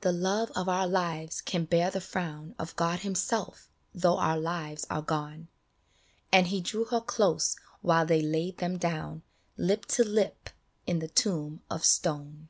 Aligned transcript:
31 0.00 0.02
BALLAD" 0.02 0.02
The 0.02 0.24
love 0.24 0.50
of 0.62 0.68
our 0.68 0.86
lives 0.88 1.40
can 1.40 1.64
bear 1.64 1.92
the 1.92 2.00
frown 2.00 2.56
Of 2.58 2.74
God 2.74 2.98
Himself, 2.98 3.70
though 3.94 4.18
our 4.18 4.36
lives 4.36 4.84
are 4.90 5.00
gone." 5.00 5.46
And 6.32 6.48
he 6.48 6.60
drew 6.60 6.86
her 6.86 7.00
close 7.00 7.54
while 7.80 8.04
they 8.04 8.20
laid 8.20 8.58
them 8.58 8.78
down 8.78 9.22
Lip 9.56 9.86
to 9.94 10.02
lip 10.02 10.50
in 10.88 10.98
the 10.98 11.06
tomb 11.06 11.62
of 11.70 11.84
stone. 11.84 12.48